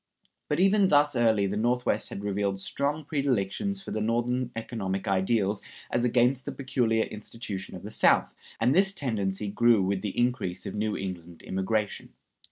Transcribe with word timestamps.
But 0.49 0.59
even 0.59 0.87
thus 0.87 1.15
early 1.15 1.45
the 1.45 1.55
Northwest 1.57 2.09
had 2.09 2.23
revealed 2.23 2.59
strong 2.59 3.05
predilections 3.05 3.83
for 3.83 3.91
the 3.91 4.01
Northern 4.01 4.49
economic 4.55 5.07
ideals 5.07 5.61
as 5.91 6.03
against 6.03 6.45
the 6.45 6.51
peculiar 6.51 7.03
institution 7.03 7.75
of 7.75 7.83
the 7.83 7.91
South, 7.91 8.33
and 8.59 8.73
this 8.73 8.93
tendency 8.93 9.47
grew 9.49 9.83
with 9.83 10.01
the 10.01 10.17
increase 10.19 10.65
of 10.65 10.73
New 10.73 10.97
England 10.97 11.43
immigration. 11.43 12.13